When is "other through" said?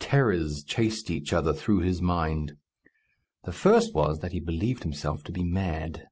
1.34-1.80